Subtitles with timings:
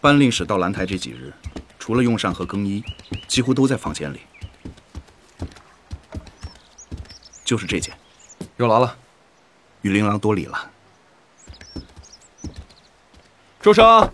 [0.00, 1.32] 班令使到兰台这几日，
[1.78, 2.84] 除了用膳和更衣，
[3.26, 4.20] 几乎都在房间里。
[7.44, 7.96] 就是这件，
[8.58, 8.96] 有劳了，
[9.82, 10.70] 与琳琅多礼了。
[13.60, 14.12] 周生，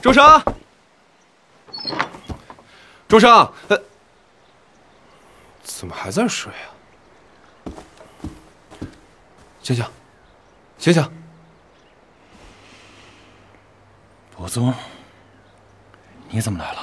[0.00, 0.42] 周生，
[3.08, 3.82] 周生，呃，
[5.62, 6.70] 怎么还在睡啊？
[9.62, 9.84] 醒醒，
[10.78, 11.02] 醒醒！
[14.36, 14.72] 伯宗，
[16.30, 16.78] 你怎么来了？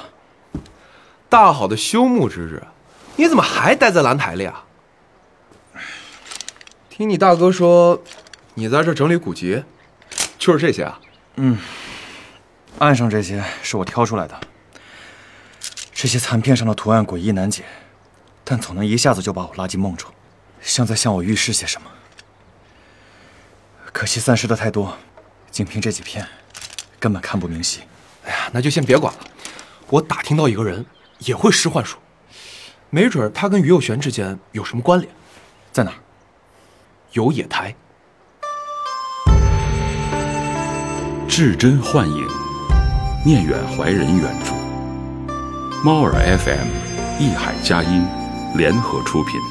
[1.28, 2.62] 大好的休沐之日，
[3.16, 4.64] 你怎么还待在兰台里啊？
[6.88, 8.00] 听你大哥说，
[8.54, 9.64] 你在这整理古籍，
[10.38, 11.00] 就是这些啊？
[11.38, 11.58] 嗯，
[12.78, 14.40] 岸上这些是我挑出来的。
[15.92, 17.64] 这些残片上的图案诡异难解，
[18.44, 20.12] 但总能一下子就把我拉进梦中，
[20.62, 21.90] 像在向我预示些什么。
[23.92, 24.96] 可惜散失的太多，
[25.50, 26.28] 仅凭这几片，
[27.04, 27.82] 根本看不明细。
[28.24, 29.20] 哎呀，那就先别管了。
[29.90, 30.86] 我打听到一个人
[31.20, 31.98] 也会施幻术，
[32.90, 35.14] 没准他跟于右玄之间有什么关联。
[35.74, 35.98] 在哪儿？
[37.12, 37.76] 有野台。
[41.28, 42.26] 至真幻影，
[43.26, 44.56] 念远怀仁原著，
[45.84, 46.68] 猫耳 FM、
[47.20, 48.08] 艺海佳音
[48.56, 49.42] 联合出品，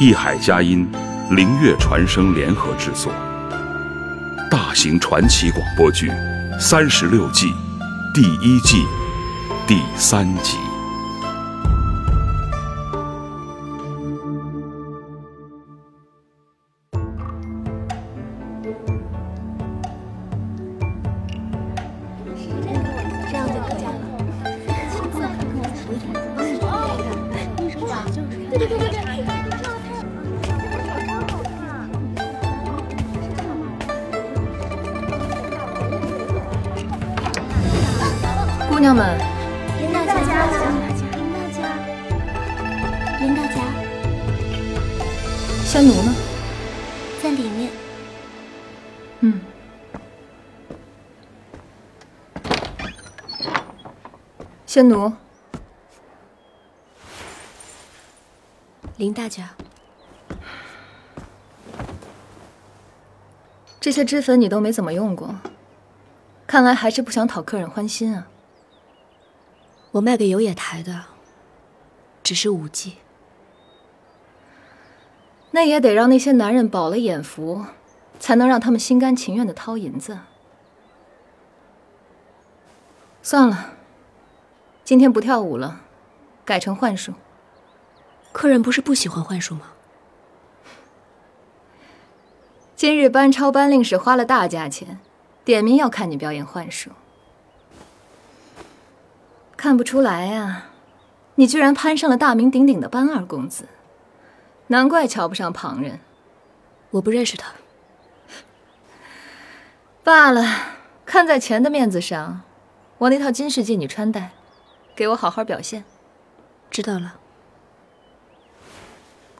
[0.00, 0.90] 艺海佳音。
[1.30, 3.10] 灵乐传声联合制作，
[4.74, 6.10] 型传奇广播剧
[6.60, 7.46] 《三十六计》
[8.12, 8.84] 第一季
[9.66, 10.63] 第三集。
[38.84, 39.18] 娘们，
[39.80, 40.28] 林大家，林大
[41.48, 41.58] 家，
[43.18, 43.62] 林大家，
[45.64, 46.14] 仙奴呢？
[47.22, 47.70] 在里面。
[49.20, 49.40] 嗯。
[54.66, 55.10] 仙奴，
[58.98, 59.54] 林大家，
[63.80, 65.34] 这些脂粉你都没怎么用过，
[66.46, 68.26] 看来还是不想讨客人欢心啊。
[69.94, 71.04] 我卖给有野台的，
[72.24, 72.94] 只是舞技。
[75.52, 77.64] 那也得让那些男人饱了眼福，
[78.18, 80.18] 才能让他们心甘情愿的掏银子。
[83.22, 83.74] 算了，
[84.82, 85.82] 今天不跳舞了，
[86.44, 87.14] 改成幻术。
[88.32, 89.74] 客人不是不喜欢幻术吗？
[92.74, 94.98] 今日班超班令使花了大价钱，
[95.44, 96.90] 点名要看你表演幻术。
[99.64, 100.64] 看不出来呀，
[101.36, 103.64] 你居然攀上了大名鼎鼎的班二公子，
[104.66, 106.00] 难怪瞧不上旁人。
[106.90, 107.54] 我不认识他。
[110.02, 110.44] 罢了，
[111.06, 112.42] 看在钱的面子上，
[112.98, 114.32] 我那套金饰借你穿戴，
[114.94, 115.86] 给我好好表现。
[116.70, 117.14] 知道了。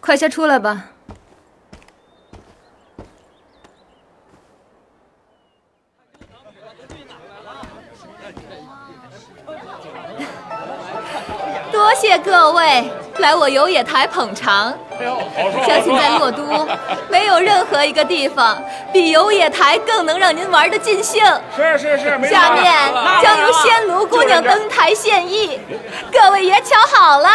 [0.01, 0.93] 快些出来吧。
[11.71, 14.73] 多谢各位来我游野台捧场。
[15.67, 16.67] 相信在洛都，
[17.09, 18.57] 没有任何一个地方
[18.93, 21.23] 比游野台更能让您玩的尽兴。
[21.55, 22.73] 是是是，下面
[23.21, 25.59] 将由仙奴姑娘登台献艺，
[26.13, 27.29] 各位也瞧好了。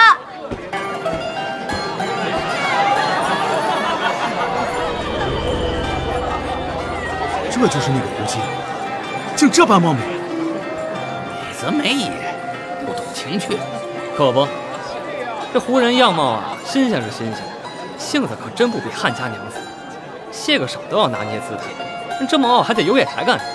[7.51, 8.39] 这就是那个胡姬，
[9.35, 9.99] 竟这般貌美。
[9.99, 10.05] 美
[11.61, 12.09] 则美也，
[12.85, 13.57] 不懂情趣。
[14.15, 14.47] 可不，
[15.51, 17.43] 这胡人样貌啊，新鲜是新鲜，
[17.97, 19.57] 性子可真不比汉家娘子，
[20.31, 23.51] 卸个手都要拿捏姿态，这么傲还得游野台干什么？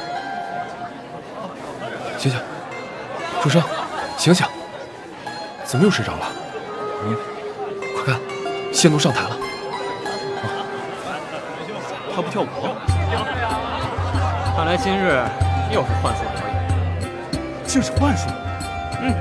[2.19, 2.41] 醒醒，
[3.43, 3.63] 书生，
[4.17, 4.45] 醒醒，
[5.65, 6.27] 怎么又睡着了？
[7.05, 7.17] 嗯，
[7.95, 8.21] 快看，
[8.73, 9.37] 仙奴上台了。
[12.15, 12.47] 他不跳舞？
[14.57, 15.23] 看来今日
[15.71, 16.55] 又是幻术表演。
[17.65, 18.29] 竟是幻术？
[19.01, 19.15] 嗯。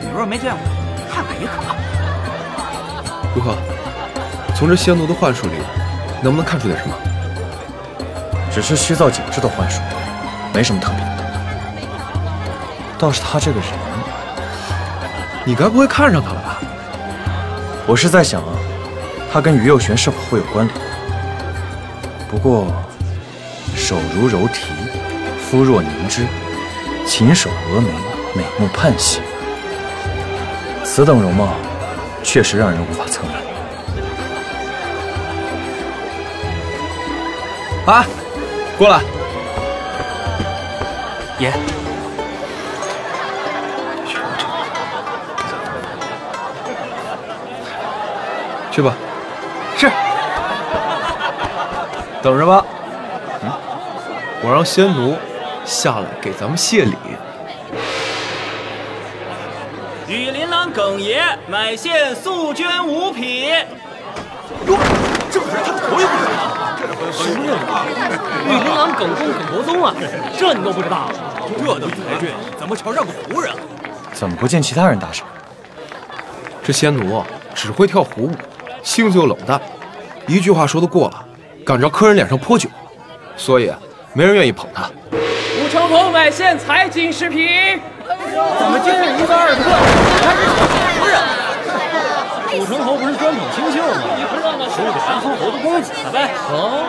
[0.00, 0.60] 你若没见过，
[1.10, 1.97] 看看也可。
[3.38, 3.54] 如何？
[4.56, 5.52] 从这仙奴的幻术里，
[6.20, 6.94] 能不能看出点什么？
[8.52, 9.80] 只是虚造景致的幻术，
[10.52, 11.06] 没什么特别的。
[12.98, 13.68] 倒是他这个人，
[15.44, 16.58] 你该不会看上他了吧？
[17.86, 18.42] 我是在想，
[19.32, 20.76] 他跟于右玄是否会有关联？
[22.28, 22.66] 不过，
[23.76, 24.64] 手如柔荑，
[25.48, 26.26] 肤若凝脂，
[27.06, 27.88] 琴手峨眉，
[28.34, 29.20] 美目盼兮。
[30.82, 31.50] 此等容貌，
[32.30, 33.32] 确实让人无法测量。
[37.86, 38.04] 啊，
[38.76, 39.00] 过来，
[41.38, 41.50] 爷，
[48.70, 48.92] 去吧。
[49.78, 49.90] 是。
[52.20, 52.62] 等着吧。
[53.42, 53.50] 嗯，
[54.42, 55.16] 我让仙奴
[55.64, 56.94] 下来给咱们谢礼。
[61.48, 63.48] 买线素绢五匹。
[64.66, 64.76] 哟，
[65.30, 66.78] 这可是他头一回啊！
[67.12, 67.84] 什么人啊？
[68.46, 69.94] 羽林郎耿公耿国宗啊，
[70.38, 71.10] 这你都不知道？
[71.64, 73.52] 这等才俊怎么瞧上个胡人？
[74.12, 75.26] 怎么不见其他人搭上？
[76.62, 78.32] 这仙奴只会跳胡舞，
[78.82, 79.60] 性子又冷淡，
[80.26, 81.24] 一句话说得过了，
[81.64, 82.68] 敢朝客人脸上泼酒，
[83.36, 83.72] 所以
[84.12, 84.90] 没人愿意捧他。
[85.12, 87.80] 武成侯乃献财锦十匹。
[88.06, 90.87] 怎么今日一个二个，
[92.56, 93.94] 武成侯不是专捧清秀吗？
[94.70, 96.34] 输给南方侯的公子了呗。
[96.50, 96.88] 哦，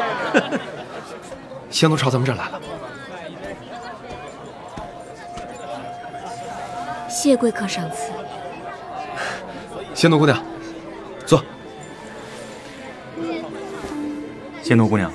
[1.69, 2.61] 仙奴朝咱们这儿来了。
[7.09, 8.11] 谢贵客赏赐。
[9.93, 10.41] 仙奴姑娘，
[11.25, 11.43] 坐。
[14.63, 15.11] 仙奴姑娘，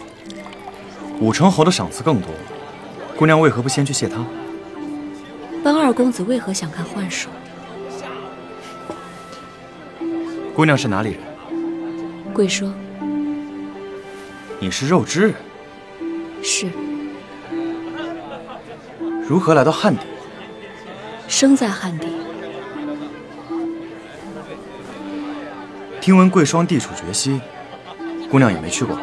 [1.20, 2.30] 武成侯的赏赐更多，
[3.16, 4.16] 姑娘为何不先去谢他？
[5.62, 7.30] 班二公子为何想看幻术？
[10.54, 11.20] 姑娘是哪里人？
[12.32, 12.72] 贵说
[14.60, 15.34] 你是肉汁人，
[16.44, 16.68] 是
[19.28, 20.02] 如何来到汉地？
[21.26, 22.06] 生在汉地，
[26.00, 27.40] 听闻贵霜地处绝西，
[28.30, 29.02] 姑娘也没去过吧？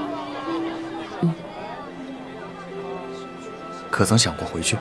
[1.21, 1.33] 嗯。
[3.89, 4.77] 可曾想过回去？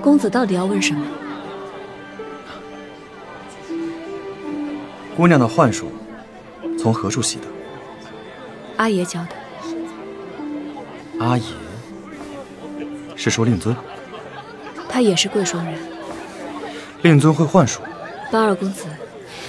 [0.00, 1.04] 公子到底要问什么？
[5.16, 5.92] 姑娘的幻术
[6.78, 7.46] 从何处习得？
[8.76, 9.28] 阿爷教的。
[11.20, 11.44] 阿爷
[13.14, 13.74] 是说令尊？
[14.88, 15.74] 他也是贵霜人。
[17.02, 17.80] 令尊会幻术？
[18.32, 18.86] 八二公子，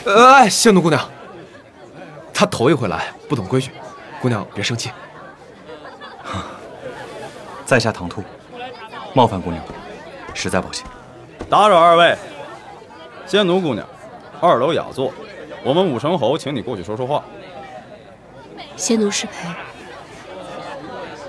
[0.05, 1.09] 哎，仙奴姑娘，
[2.33, 3.71] 他头一回来，不懂规矩，
[4.21, 4.91] 姑娘别生气。
[7.65, 8.23] 在下唐突，
[9.15, 9.63] 冒犯姑娘，
[10.35, 10.85] 实在抱歉。
[11.49, 12.15] 打扰二位，
[13.25, 13.87] 仙奴姑娘，
[14.39, 15.11] 二楼雅座，
[15.65, 17.25] 我们武成侯请你过去说说话。
[18.77, 19.49] 仙奴失陪。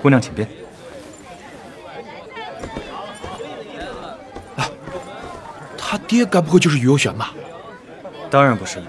[0.01, 0.47] 姑娘请便。
[5.75, 7.33] 他爹该不会就是于右玄吧？
[8.29, 8.83] 当然不是，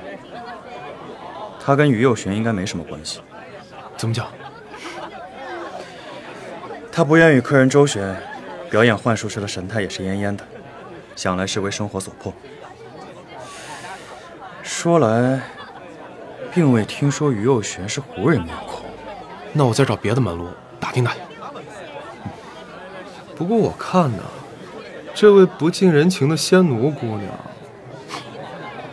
[1.65, 3.21] 他跟于右玄应该没什么关系。
[3.97, 4.27] 怎么讲？
[6.91, 8.21] 他不愿与客人周旋，
[8.69, 10.45] 表演幻术时的神态也是恹恹的，
[11.15, 12.35] 想来是为生活所迫。
[14.81, 15.43] 说来，
[16.55, 18.85] 并未听说于右玄是胡人面孔，
[19.53, 20.47] 那我再找别的门路
[20.79, 21.23] 打听打听。
[23.35, 24.23] 不过我看呢，
[25.13, 27.25] 这位不近人情的仙奴姑娘，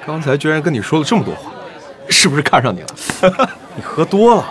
[0.03, 1.51] 刚才居然跟你说了这么多话，
[2.09, 2.88] 是不是看上你了？
[3.77, 4.43] 你喝多了，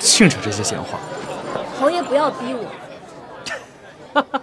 [0.00, 0.98] 净扯这些闲话。
[1.78, 2.56] 侯爷不要逼
[4.14, 4.24] 我。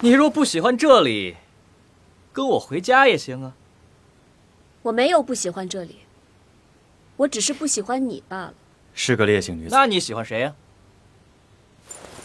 [0.00, 1.36] 你若不喜欢这里，
[2.32, 3.52] 跟我回家也行啊。
[4.82, 6.00] 我没有不喜欢这里，
[7.16, 8.54] 我只是不喜欢你罢了。
[8.94, 9.70] 是个烈性女子。
[9.70, 10.52] 那你喜欢谁呀、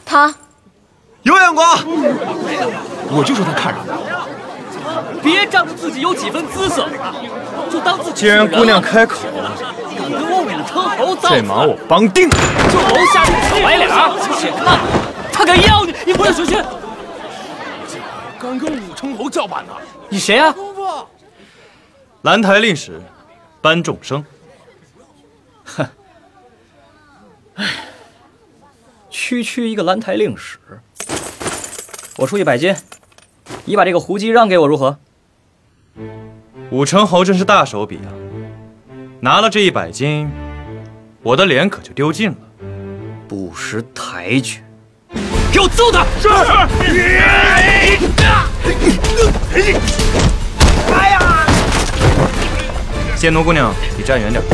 [0.06, 0.34] 他
[1.24, 1.78] 有眼光，
[3.12, 5.20] 我就说他看上你。
[5.22, 6.90] 别仗着自己有几分姿色，
[7.70, 8.22] 就当自己。
[8.22, 9.28] 既然姑娘开口，
[9.98, 12.30] 敢跟我武成侯造这忙我帮定。
[12.30, 14.80] 就楼下那个小白脸儿，且看
[15.32, 15.94] 他敢要你！
[16.06, 16.58] 你不要小心！
[18.40, 19.74] 敢跟武成侯叫板呢？
[20.10, 20.56] 你谁啊？
[22.28, 23.02] 兰台令史
[23.62, 24.22] 班仲生。
[25.64, 25.88] 哼，
[27.54, 27.66] 唉，
[29.10, 30.60] 区区一个兰台令史，
[32.18, 32.76] 我出一百金，
[33.64, 35.00] 你把这个胡姬让给我如何？
[36.70, 38.12] 武成侯真是大手笔啊！
[39.22, 40.30] 拿了这一百金，
[41.24, 42.38] 我的脸可就丢尽了。
[43.30, 44.62] 不识抬举，
[45.54, 46.06] 给我揍他！
[46.20, 46.28] 是。
[53.18, 54.46] 仙奴姑娘你站远点儿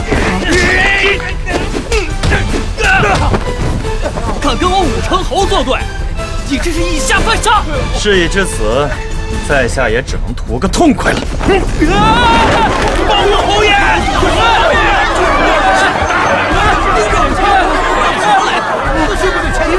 [4.41, 5.77] 敢跟我武成侯作对
[6.47, 8.87] 你这是以下犯上事已至此
[9.49, 11.19] 在下也只能图个痛快了
[13.05, 13.75] 保佑侯爷
[14.15, 14.39] 侯爷
[18.39, 18.61] 来
[18.95, 19.69] 你们是不是前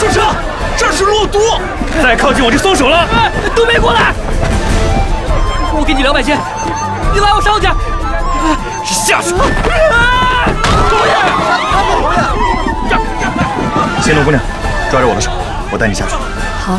[0.00, 0.22] 住手
[0.74, 1.38] 这是落都
[2.02, 3.06] 再靠近我就松手了
[3.54, 4.14] 都别过来
[5.82, 6.38] 我给你两百斤，
[7.12, 7.66] 你拉我上去！
[8.84, 9.34] 下去！
[9.34, 9.42] 侯
[11.04, 11.12] 爷，
[11.74, 12.22] 侯爷！
[14.00, 14.40] 仙奴姑娘，
[14.92, 15.32] 抓着我的手，
[15.72, 16.12] 我带你下去。
[16.64, 16.78] 好。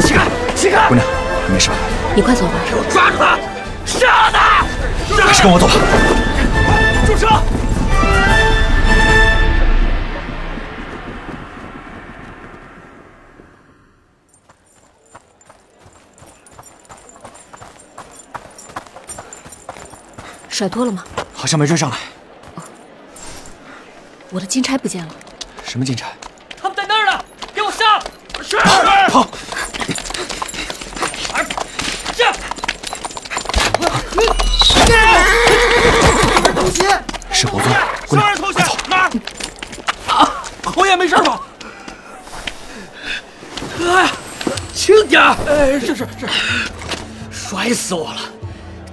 [0.00, 0.22] 起开，
[0.56, 0.88] 起开！
[0.88, 1.06] 姑娘，
[1.46, 1.76] 你没事吧？
[2.16, 2.54] 你快走吧。
[2.68, 3.38] 给我抓住他！
[3.86, 4.66] 杀他！
[5.24, 5.74] 还是跟我走吧。
[20.56, 21.04] 甩脱了吗？
[21.34, 21.98] 好像没追上来。
[24.30, 25.14] 我的金钗不见了。
[25.62, 26.06] 什么金钗？
[26.58, 27.24] 他们在那儿呢！
[27.54, 28.02] 给我上！
[28.42, 28.56] 是。
[29.10, 29.28] 跑！
[32.14, 32.32] 下！
[36.54, 36.86] 偷袭！
[37.30, 37.46] 是。
[37.48, 37.70] 伯尊，
[38.08, 38.78] 姑娘，快走！
[38.88, 39.10] 哪？
[40.08, 40.42] 啊！
[40.64, 41.38] 侯爷没事吧？
[43.82, 44.10] 哎，
[44.72, 45.22] 轻点！
[45.22, 45.94] 哎，是。
[45.94, 46.08] 是。
[46.18, 46.26] 是。
[47.30, 48.20] 摔死我了！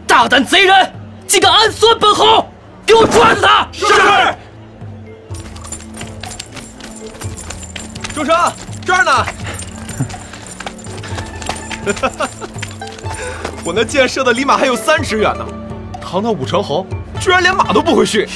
[0.06, 0.94] 大胆贼人，
[1.34, 2.46] 竟敢暗算本侯！
[2.86, 3.68] 给我抓住他！
[3.72, 3.88] 是。
[8.14, 8.32] 住车，
[8.86, 9.26] 这儿呢。
[13.66, 15.44] 我那箭射的离马还有三尺远呢，
[16.00, 16.86] 堂堂武成侯，
[17.20, 18.28] 居然连马都不会驯。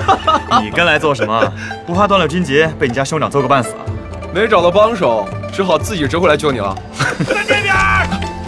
[0.62, 1.52] 你跟来做什么？
[1.86, 3.84] 不怕断了军节，被你家兄长揍个半死啊？
[4.32, 6.74] 没找到帮手，只好自己折回来救你了。
[7.26, 7.76] 在这边，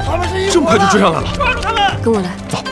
[0.06, 1.82] 他们是一这么快就追上来了，抓住他们！
[2.02, 2.64] 跟我来，走。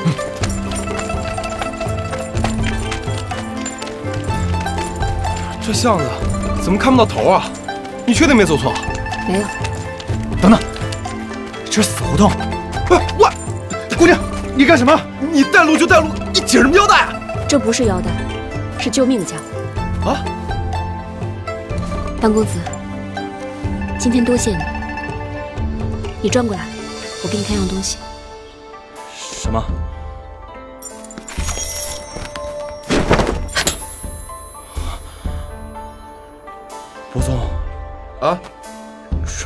[5.69, 6.05] 这巷子
[6.63, 7.45] 怎么看不到头啊？
[8.07, 8.73] 你确定没走错？
[9.29, 9.47] 没有。
[10.41, 10.59] 等等，
[11.67, 12.33] 这是死胡同。
[12.89, 13.29] 喂喂，
[13.99, 14.19] 姑娘，
[14.57, 14.99] 你干什么？
[15.31, 17.13] 你带路就带路，你解什么腰带啊？
[17.47, 18.11] 这不是腰带，
[18.83, 19.37] 是救命的家
[20.03, 20.13] 伙。
[20.13, 20.25] 啊！
[22.19, 22.53] 班公子，
[23.99, 24.65] 今天多谢你。
[26.23, 26.63] 你转过来，
[27.23, 27.99] 我给你看样东西。
[29.15, 29.63] 什么？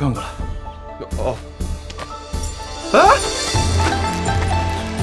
[0.03, 0.27] 转过来。
[1.17, 1.35] 哦。
[2.93, 2.99] 哎，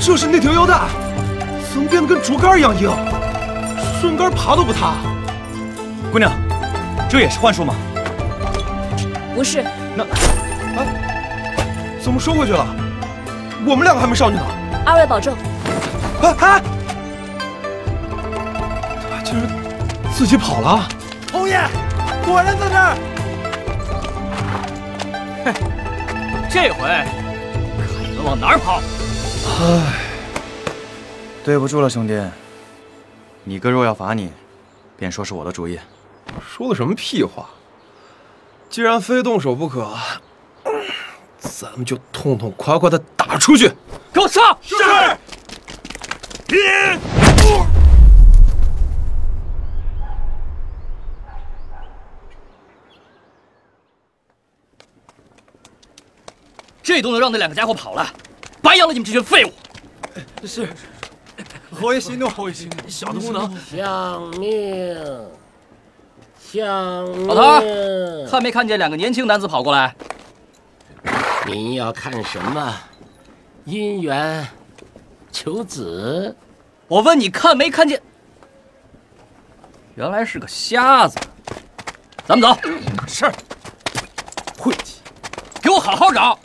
[0.00, 0.78] 这是那条腰带，
[1.72, 2.90] 怎么变得跟竹竿一样硬？
[4.00, 4.94] 顺杆爬都不塌。
[6.12, 6.30] 姑娘，
[7.08, 7.74] 这也是幻术吗？
[9.34, 9.64] 不是。
[9.96, 10.84] 那，啊，
[12.02, 12.66] 怎么收回去了？
[13.66, 14.42] 我们两个还没上去呢。
[14.84, 15.34] 二位保重。
[16.22, 16.60] 啊啊！
[19.10, 19.48] 他竟然
[20.12, 20.88] 自己跑了！
[21.32, 21.58] 侯爷，
[22.26, 23.09] 果然在这儿。
[25.44, 25.52] 嘿，
[26.50, 27.06] 这回看
[28.02, 28.80] 你们往哪儿跑！
[29.60, 29.94] 唉，
[31.44, 32.20] 对不住了，兄弟。
[33.44, 34.30] 你哥若要罚你，
[34.96, 35.78] 便说是我的主意。
[36.46, 37.48] 说的什么屁话！
[38.68, 39.88] 既然非动手不可，
[41.38, 43.72] 咱们就痛痛快快的打出去！
[44.12, 44.58] 给我上！
[44.62, 44.76] 是。
[56.90, 58.04] 这都能让那两个家伙跑了，
[58.60, 59.52] 白养了你们这群废物！
[60.44, 60.68] 是，
[61.70, 63.56] 侯爷息怒，侯爷息怒，小的无能。
[63.60, 64.96] 相命，
[66.36, 67.28] 相命。
[67.28, 69.94] 老头，看没看见两个年轻男子跑过来？
[71.46, 72.76] 您要看什么？
[73.66, 74.44] 姻缘，
[75.30, 76.34] 求子。
[76.88, 78.02] 我问你看没看见？
[79.94, 81.16] 原来是个瞎子。
[82.26, 82.58] 咱们走。
[83.06, 83.30] 是。
[84.58, 84.96] 晦气！
[85.62, 86.36] 给我好好找。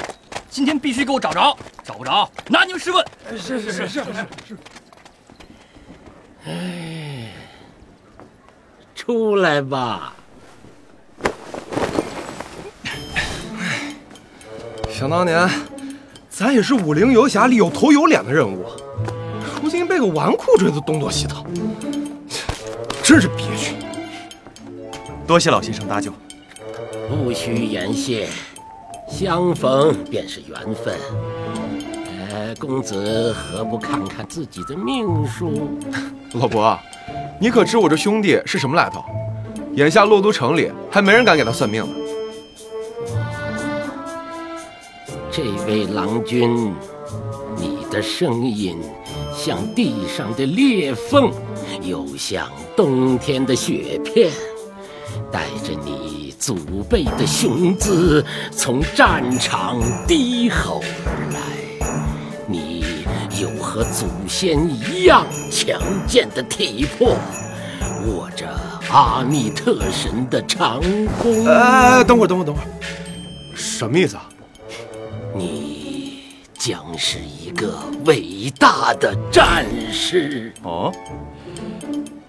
[0.55, 3.05] 今天必须给我找着，找不着拿你们试问。
[3.29, 4.05] 是是是是是
[4.47, 4.57] 是。
[6.45, 7.33] 哎，
[8.95, 10.15] 出来吧。
[14.89, 15.49] 想当年，
[16.29, 18.65] 咱也是武林游侠里有头有脸的人物，
[19.61, 21.45] 如今被个纨绔追得东躲西逃，
[23.03, 23.75] 真是憋屈。
[25.27, 26.13] 多谢老先生搭救。
[27.09, 28.29] 不需言谢。
[29.17, 30.93] 相逢便是缘分，
[32.29, 35.69] 呃，公子何不看看自己的命数？
[36.37, 36.77] 老伯，
[37.39, 39.01] 你可知我这兄弟是什么来头？
[39.75, 41.93] 眼下洛都城里还没人敢给他算命呢。
[45.31, 46.73] 这位郎君，
[47.55, 48.77] 你的声音
[49.33, 51.31] 像地上的裂缝，
[51.81, 54.29] 又像冬天的雪片，
[55.31, 56.24] 带着你。
[56.39, 61.39] 祖辈的雄姿从战场低吼而来，
[62.47, 62.83] 你
[63.41, 67.17] 有和祖先一样强健的体魄，
[68.05, 68.47] 握着
[68.89, 70.81] 阿密特神的长
[71.21, 71.45] 弓。
[71.47, 72.67] 哎，等会儿，等会儿，等会儿，
[73.55, 74.29] 什么意思啊？
[75.33, 76.23] 你
[76.53, 80.53] 将是一个伟大的战士。
[80.63, 80.91] 哦，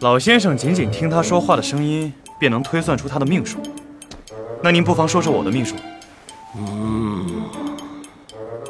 [0.01, 3.59] 老先生仅仅听他说话的声音，便能推算出他的命数。
[4.63, 5.77] 那您不妨说说我的命数。
[6.59, 7.27] 嗯，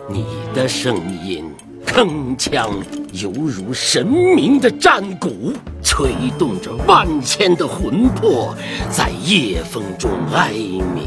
[0.08, 1.44] 你的声音
[1.86, 2.68] 铿锵，
[3.12, 5.52] 犹如神明的战鼓，
[5.82, 8.54] 吹动着万千的魂魄，
[8.90, 11.04] 在夜风中哀鸣。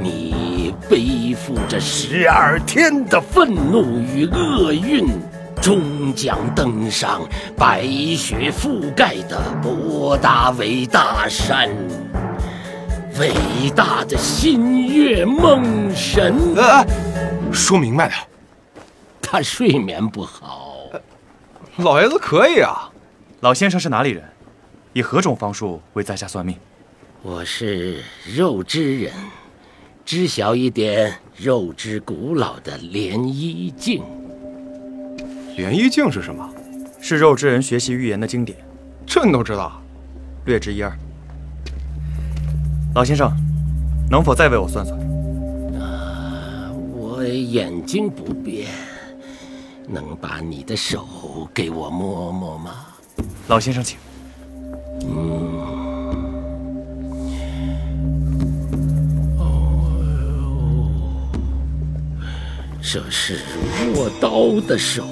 [0.00, 5.06] 你背负着十二天的愤怒与厄运，
[5.62, 7.22] 终将登上
[7.56, 7.84] 白
[8.16, 11.70] 雪覆盖的博达维大山。
[13.18, 13.32] 伟
[13.74, 16.86] 大的新月梦神，哎哎，
[17.52, 18.18] 说明白点。
[19.20, 20.76] 他睡眠不好。
[21.78, 22.90] 老爷子可以啊。
[23.40, 24.22] 老先生是哪里人？
[24.92, 26.56] 以何种方术为在下算命？
[27.22, 28.02] 我是
[28.36, 29.12] 肉之人，
[30.04, 34.02] 知晓一点肉之古老的连衣镜。
[35.56, 36.48] 连衣镜是什么？
[37.00, 38.56] 是肉之人学习预言的经典。
[39.04, 39.82] 这你都知道？
[40.44, 40.96] 略知一二。
[42.98, 43.32] 老先生，
[44.10, 44.98] 能否再为我算算？
[45.80, 48.66] 啊，我眼睛不便，
[49.86, 51.06] 能把你的手
[51.54, 52.72] 给我摸摸吗？
[53.46, 53.96] 老先生，请。
[55.02, 55.14] 嗯。
[59.38, 60.90] 哦，
[62.82, 63.38] 这是
[63.94, 65.04] 握刀的手，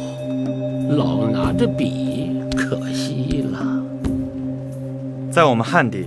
[0.90, 3.80] 老拿着笔，可惜了。
[5.30, 6.06] 在我们汉地，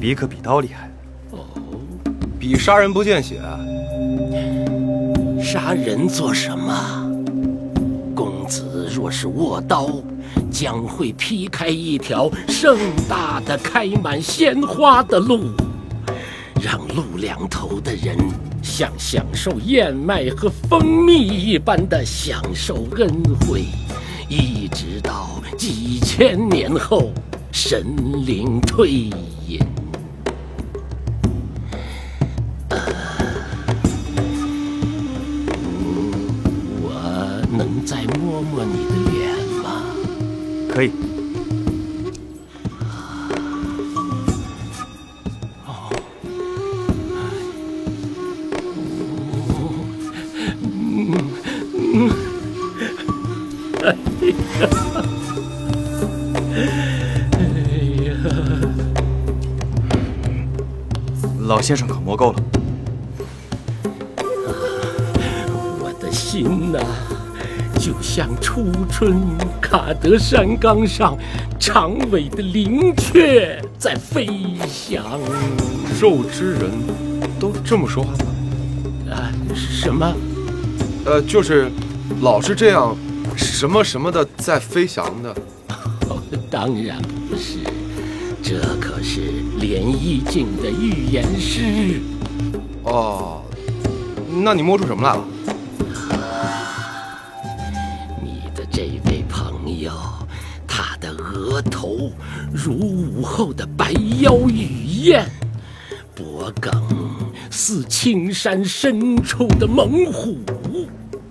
[0.00, 0.90] 笔可比刀厉害。
[2.46, 3.40] 比杀人不见血，
[5.42, 7.10] 杀人做什么？
[8.14, 9.88] 公子若是握刀，
[10.50, 12.76] 将会劈开一条盛
[13.08, 15.52] 大的、开满鲜花的路，
[16.60, 18.14] 让路两头的人
[18.62, 23.08] 像享受燕麦和蜂蜜一般的享受恩
[23.48, 23.62] 惠，
[24.28, 27.10] 一直到几千年后，
[27.52, 27.86] 神
[28.26, 28.90] 灵退
[29.48, 29.58] 隐。
[40.74, 40.90] 可以。
[45.64, 45.88] 哦，
[50.64, 51.14] 嗯
[51.94, 52.10] 嗯，
[53.84, 53.86] 哎
[54.58, 54.66] 呀，
[57.38, 57.40] 哎
[58.02, 58.10] 呀，
[61.46, 62.53] 老先生可摸够了。
[68.16, 69.20] 像初春
[69.60, 71.18] 卡德山岗上
[71.58, 74.28] 长尾的灵雀在飞
[74.68, 75.02] 翔。
[76.00, 76.70] 肉之人
[77.40, 78.18] 都这么说话吗？
[79.10, 80.14] 啊，什么？
[81.04, 81.68] 呃，就是
[82.20, 82.96] 老是这样，
[83.34, 85.34] 什么什么的在飞翔的。
[86.48, 87.58] 当然不是，
[88.40, 89.22] 这可是
[89.58, 92.00] 涟漪镜的预言师。
[92.84, 93.42] 哦，
[94.44, 95.24] 那你摸出什么来了？
[102.56, 103.90] 如午后的白
[104.20, 105.28] 腰雨燕，
[106.14, 106.72] 脖梗
[107.50, 110.38] 似青山深处的猛虎，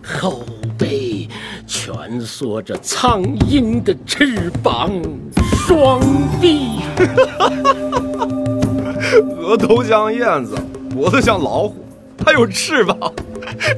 [0.03, 0.43] 后
[0.77, 1.25] 背
[1.65, 4.91] 蜷缩着苍鹰的翅膀，
[5.65, 6.01] 双
[6.41, 6.81] 臂
[9.39, 10.57] 额头像燕子，
[10.89, 11.85] 脖子像老虎，
[12.25, 12.97] 还有翅膀，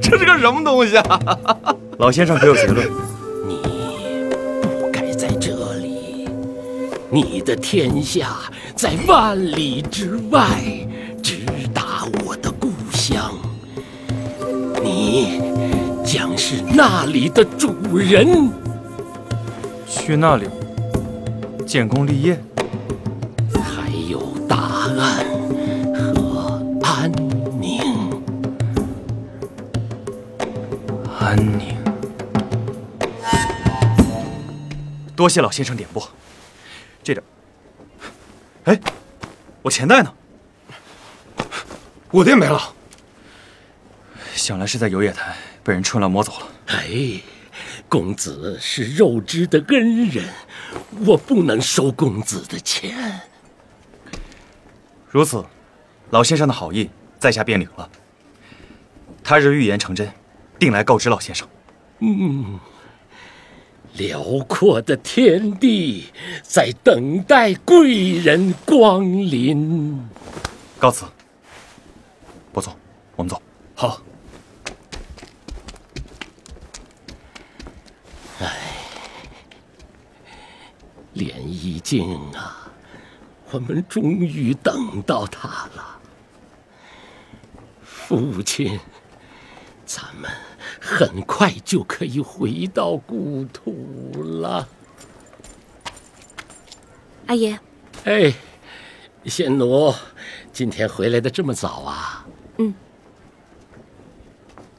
[0.02, 1.20] 这是个什么东西啊？
[1.98, 2.88] 老先生可有结论？
[7.10, 8.36] 你的天下
[8.74, 10.60] 在万里之外，
[11.22, 13.32] 直达我的故乡。
[14.82, 15.40] 你
[16.04, 18.50] 将是那里的主人。
[19.88, 20.46] 去那里
[21.66, 22.38] 建功立业，
[23.52, 25.24] 还有答案
[25.94, 27.10] 和安
[27.60, 27.80] 宁。
[31.18, 31.76] 安宁。
[35.16, 36.08] 多谢老先生点拨。
[38.66, 38.80] 哎，
[39.62, 40.12] 我钱袋呢？
[42.10, 42.74] 我的也没了。
[44.34, 46.46] 想来是在游野台被人春兰摸走了。
[46.66, 47.20] 哎，
[47.88, 50.24] 公子是肉芝的恩人，
[51.06, 53.20] 我不能收公子的钱。
[55.08, 55.44] 如此，
[56.10, 57.88] 老先生的好意，在下便领了。
[59.22, 60.12] 他日预言成真，
[60.58, 61.46] 定来告知老先生。
[62.00, 62.58] 嗯，
[63.96, 69.98] 辽阔的天地在等待贵人光临。
[70.78, 71.04] 告辞。
[72.52, 72.74] 伯总，
[73.16, 73.40] 我们走。
[73.74, 74.02] 好。
[78.40, 78.46] 哎，
[81.14, 82.70] 连衣镜啊，
[83.50, 85.98] 我们终于等到他了，
[87.82, 88.78] 父亲，
[89.86, 90.30] 咱们
[90.86, 94.68] 很快就可以回到故土了。
[97.26, 97.58] 阿爷，
[98.04, 98.32] 哎，
[99.24, 99.92] 仙奴，
[100.52, 102.24] 今天回来的这么早啊？
[102.58, 102.72] 嗯。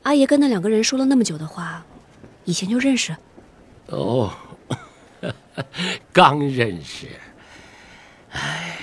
[0.04, 1.86] 阿爷跟那两个人说了那么久的话，
[2.46, 3.13] 以前就认识？
[3.88, 4.32] 哦，
[6.13, 7.08] 刚认识。
[8.32, 8.80] 哎，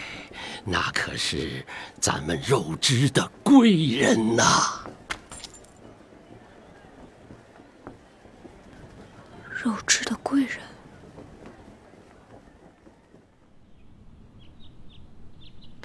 [0.66, 1.64] 那可是
[1.98, 4.83] 咱们肉汁的贵人呐！
[9.64, 10.58] 肉质的贵人。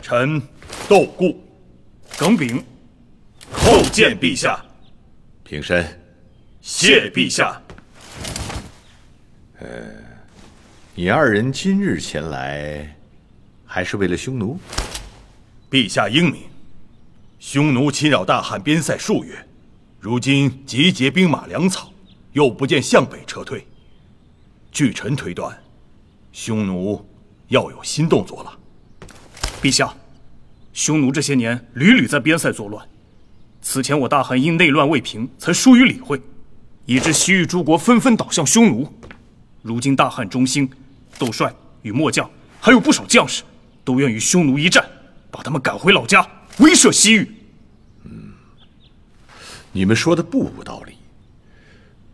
[0.01, 0.41] 臣
[0.89, 1.41] 窦固，
[2.17, 2.61] 耿炳，
[3.53, 4.61] 叩见陛下。
[5.45, 5.97] 平身。
[6.59, 7.61] 谢陛下。
[9.59, 9.67] 呃，
[10.93, 12.97] 你二人今日前来，
[13.65, 14.59] 还是为了匈奴？
[15.71, 16.49] 陛下英明，
[17.39, 19.47] 匈奴侵扰大汉边塞数月，
[20.01, 21.88] 如今集结兵马粮草，
[22.39, 23.67] 又不见向北撤退。
[24.71, 25.61] 据臣推断，
[26.31, 27.05] 匈奴
[27.49, 28.57] 要有新动作了。
[29.61, 29.93] 陛下，
[30.71, 32.87] 匈奴这些年屡屡在边塞作乱，
[33.61, 36.21] 此前我大汉因内乱未平，才疏于理会，
[36.85, 38.89] 以致西域诸国纷纷倒向匈奴。
[39.61, 40.69] 如今大汉中兴，
[41.17, 43.43] 窦帅与末将还有不少将士，
[43.83, 44.89] 都愿与匈奴一战，
[45.29, 46.25] 把他们赶回老家，
[46.59, 47.29] 威慑西域。
[48.05, 48.31] 嗯，
[49.73, 50.93] 你们说的不无道理。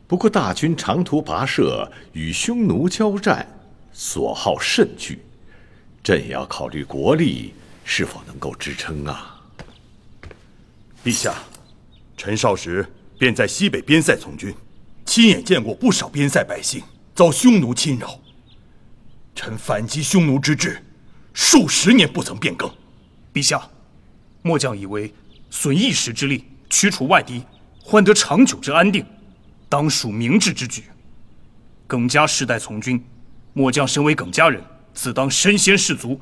[0.07, 3.47] 不过大军长途跋涉与匈奴交战，
[3.91, 5.19] 所耗甚巨，
[6.03, 9.41] 朕也要考虑国力是否能够支撑啊。
[11.03, 11.33] 陛下，
[12.15, 12.87] 臣少时
[13.17, 14.53] 便在西北边塞从军，
[15.05, 16.83] 亲眼见过不少边塞百姓
[17.15, 18.19] 遭匈奴侵扰。
[19.33, 20.81] 臣反击匈奴之志，
[21.33, 22.69] 数十年不曾变更。
[23.33, 23.69] 陛下，
[24.43, 25.13] 末将以为
[25.49, 27.43] 损一时之力，驱除外敌，
[27.81, 29.05] 换得长久之安定。
[29.67, 30.83] 当属明智之举。
[31.87, 33.03] 耿家世代从军，
[33.53, 34.61] 末将身为耿家人，
[34.93, 36.19] 自当身先士卒，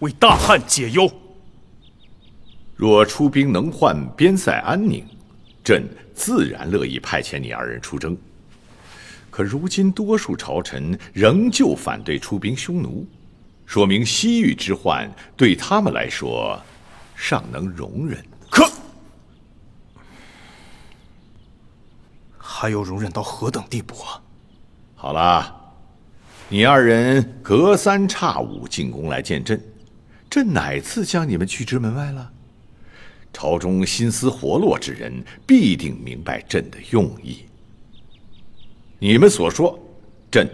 [0.00, 1.10] 为大汉解忧。
[2.74, 5.04] 若出兵能换边塞安宁，
[5.64, 8.16] 朕自然乐意派遣你二人出征。
[9.30, 13.06] 可如今多数朝臣仍旧反对出兵匈奴，
[13.64, 16.60] 说明西域之患对他们来说
[17.14, 18.22] 尚能容忍。
[18.50, 18.70] 可。
[22.58, 24.22] 还要容忍到何等地步啊！
[24.94, 25.74] 好了，
[26.48, 29.62] 你二人隔三差五进宫来见朕，
[30.30, 32.32] 朕哪次将你们拒之门外了？
[33.30, 37.44] 朝中心思活络之人必定明白朕的用意。
[38.98, 39.78] 你们所说，
[40.30, 40.48] 朕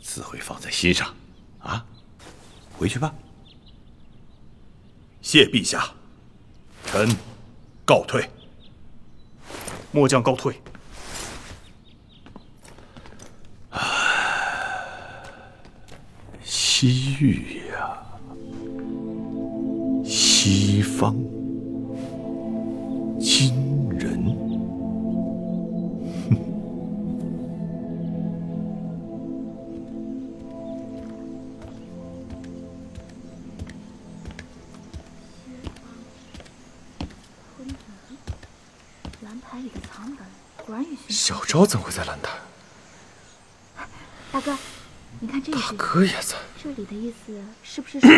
[0.00, 1.14] 自会放在心上。
[1.58, 1.84] 啊，
[2.78, 3.14] 回去吧。
[5.20, 5.92] 谢陛下，
[6.86, 7.14] 臣
[7.84, 8.26] 告退。
[9.92, 10.58] 末将告退。
[16.84, 17.96] 西域呀，
[20.04, 21.16] 西方，
[23.18, 23.54] 金
[23.98, 24.36] 人，
[41.08, 42.30] 小昭怎会在蓝台？
[44.30, 44.54] 大哥。
[45.20, 46.36] 你看这个，大哥也在。
[46.62, 48.08] 这里的意思是不是说？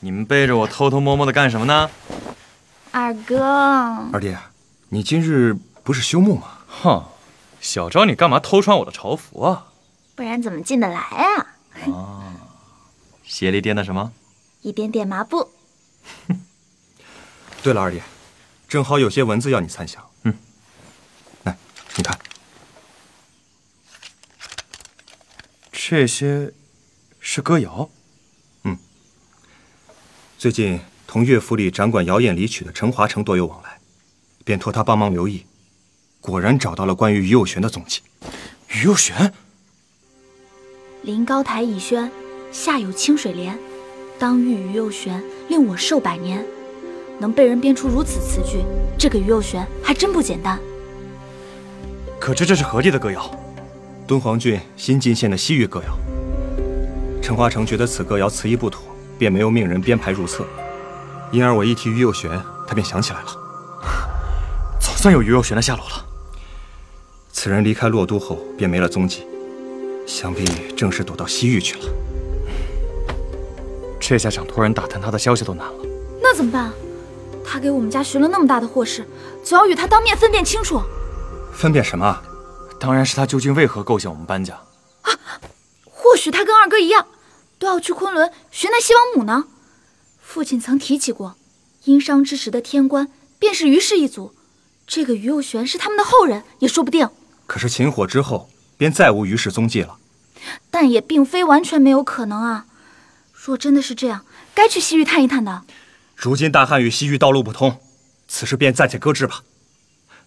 [0.00, 1.90] 你们背着我偷偷摸摸的干什么呢？
[2.90, 3.42] 二哥，
[4.12, 4.36] 二弟，
[4.90, 6.58] 你今日不是休沐吗？
[6.68, 7.04] 哼，
[7.60, 9.68] 小昭，你干嘛偷穿我的朝服啊？
[10.14, 11.46] 不然怎么进得来啊？
[11.86, 12.22] 哦，
[13.24, 14.12] 鞋里垫的什么？
[14.60, 15.50] 一点点麻布。
[17.62, 18.02] 对了，二弟，
[18.68, 20.04] 正好有些文字要你参详。
[20.24, 20.34] 嗯，
[21.44, 21.56] 来，
[21.96, 22.18] 你看。
[25.96, 26.52] 这些
[27.20, 27.88] 是歌谣，
[28.64, 28.76] 嗯。
[30.36, 33.78] 最近同乐府里掌管谣言离曲的陈华成多有往来，
[34.44, 35.46] 便托他帮忙留意，
[36.20, 38.00] 果然找到了关于于右旋的踪迹。
[38.70, 39.32] 于右旋，
[41.02, 42.10] 临高台已轩，
[42.50, 43.56] 下有清水莲，
[44.18, 46.44] 当遇于右旋，令我寿百年。
[47.20, 48.64] 能被人编出如此词句，
[48.98, 50.58] 这个于右旋还真不简单。
[52.18, 53.30] 可知这是何地的歌谣？
[54.06, 55.96] 敦煌郡新进献的西域歌谣。
[57.22, 58.82] 陈华成觉得此歌谣词意不妥，
[59.18, 60.44] 便没有命人编排入册。
[61.32, 62.30] 因而我一提于右旋，
[62.66, 63.26] 他便想起来了。
[64.78, 66.04] 总算有于右旋的下落了。
[67.32, 69.22] 此人离开洛都后便没了踪迹，
[70.06, 70.44] 想必
[70.76, 71.84] 正是躲到西域去了。
[73.98, 75.74] 这下想托人打探他的消息都难了。
[76.22, 76.70] 那怎么办？
[77.42, 79.06] 他给我们家寻了那么大的祸事，
[79.42, 80.80] 总要与他当面分辨清楚。
[81.54, 82.22] 分辨什么？
[82.84, 84.52] 当然是他究竟为何构陷我们班家。
[85.00, 85.18] 啊，
[85.84, 87.06] 或许他跟二哥一样，
[87.58, 89.46] 都要去昆仑寻那西王母呢。
[90.20, 91.34] 父亲曾提起过，
[91.84, 94.34] 殷商之时的天官便是于氏一族，
[94.86, 97.08] 这个于右旋是他们的后人也说不定。
[97.46, 99.96] 可是秦火之后，便再无于氏踪迹了。
[100.70, 102.66] 但也并非完全没有可能啊。
[103.32, 105.62] 若真的是这样，该去西域探一探的。
[106.14, 107.80] 如今大汉与西域道路不通，
[108.28, 109.40] 此事便暂且搁置吧。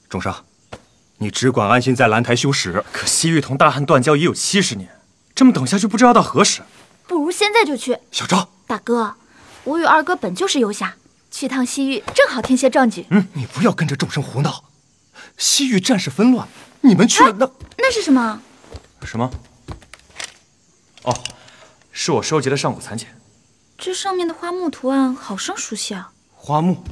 [0.10, 0.34] 仲生，
[1.20, 2.84] 你只管安心在兰台修史。
[2.92, 4.90] 可西域同大汉断交已有七十年，
[5.34, 6.62] 这么等下去不知道到何时。
[7.08, 7.98] 不如现在就去。
[8.12, 9.16] 小昭，大哥，
[9.64, 10.96] 我与二哥本就是游侠，
[11.32, 13.06] 去趟西域正好添些壮举。
[13.10, 14.66] 嗯，你不要跟着众生胡闹。
[15.38, 16.48] 西域战事纷乱，
[16.82, 17.52] 你们去了那……
[17.78, 18.42] 那是什么？
[19.04, 19.32] 什么？
[21.04, 21.14] 哦，
[21.92, 23.08] 是我收集的上古残简。
[23.78, 26.12] 这上面的花木图案好生熟悉啊！
[26.34, 26.84] 花木？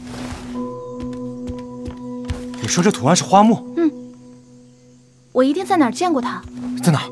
[2.61, 3.73] 你说这图案是花木？
[3.77, 3.91] 嗯，
[5.35, 6.41] 我一定在哪儿见过他。
[6.81, 7.09] 在哪儿？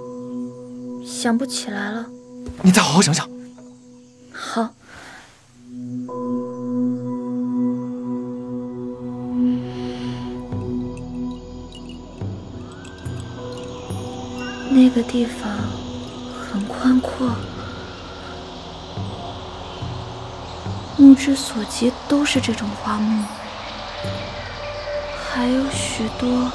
[1.06, 2.06] 想不起来了。
[2.62, 3.28] 你再好好想想。
[4.32, 4.70] 好。
[14.70, 15.52] 那个地方
[16.40, 17.28] 很宽阔。
[20.96, 23.26] 目之所及都是这种花木，
[25.28, 26.50] 还有许多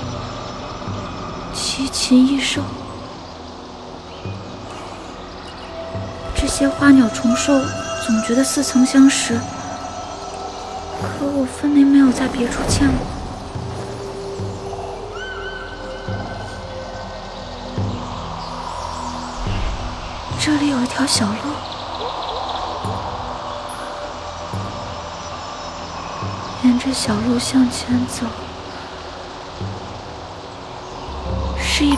[1.54, 2.62] 奇禽异兽。
[6.34, 7.60] 这些花鸟虫兽
[8.06, 9.38] 总觉得似曾相识，
[11.00, 13.06] 可我分明没有在别处见过。
[20.40, 21.34] 这里有一条小路。
[26.64, 28.26] 沿着小路向前走，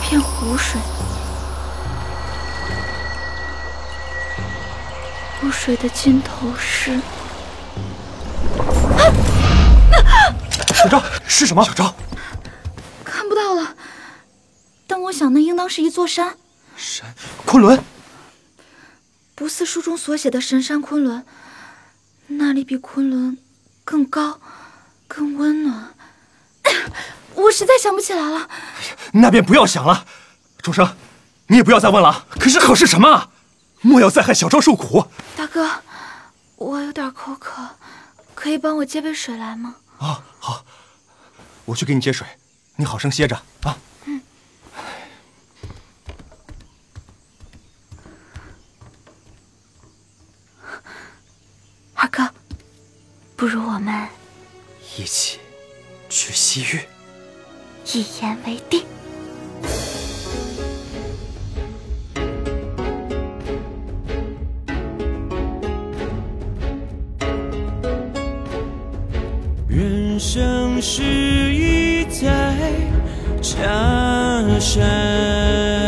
[0.01, 0.81] 片湖水。
[5.41, 7.01] 湖水的尽头是……
[10.75, 11.65] 小昭，是什么？
[11.65, 11.95] 小昭，
[13.05, 13.75] 看不到了。
[14.87, 16.37] 但我想，那应当是一座山。
[16.77, 17.15] 山？
[17.45, 17.83] 昆仑？
[19.35, 21.25] 不似书中所写的神山昆仑，
[22.27, 23.39] 那里比昆仑
[23.85, 24.41] 更高。
[25.13, 25.93] 更温暖，
[27.43, 28.49] 我实在想不起来了。
[29.13, 30.05] 那便不要想了，
[30.63, 30.97] 钟生，
[31.47, 32.27] 你也不要再问了。
[32.31, 33.31] 可是，可是什么？
[33.83, 35.07] 莫要再害小昭受苦。
[35.37, 35.69] 大哥，
[36.57, 37.67] 我有点口渴，
[38.35, 39.77] 可以帮我接杯水来吗？
[39.99, 40.65] 啊，好，
[41.65, 42.27] 我去给你接水，
[42.77, 43.77] 你好生歇着啊。
[44.05, 44.21] 嗯。
[51.95, 52.29] 二哥，
[53.37, 54.09] 不如我们。
[54.99, 55.41] 一起
[56.11, 56.87] 去西域，
[57.85, 58.83] 一言为定。
[69.69, 71.03] 人生是
[71.55, 72.55] 一再
[73.41, 75.80] 茶山，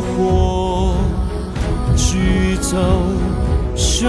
[0.00, 0.94] 火，
[1.96, 2.76] 去走
[3.76, 4.08] 雄